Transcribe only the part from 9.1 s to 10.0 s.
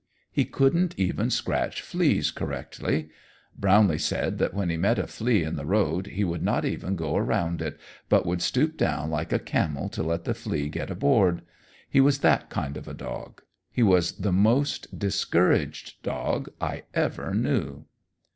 like a camel